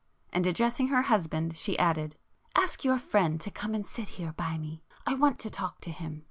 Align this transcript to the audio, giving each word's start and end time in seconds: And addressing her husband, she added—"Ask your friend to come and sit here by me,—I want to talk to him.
And 0.33 0.47
addressing 0.47 0.87
her 0.87 1.03
husband, 1.03 1.55
she 1.55 1.77
added—"Ask 1.77 2.83
your 2.83 2.97
friend 2.97 3.39
to 3.39 3.51
come 3.51 3.75
and 3.75 3.85
sit 3.85 4.07
here 4.07 4.33
by 4.33 4.57
me,—I 4.57 5.13
want 5.13 5.37
to 5.41 5.51
talk 5.51 5.79
to 5.81 5.91
him. 5.91 6.19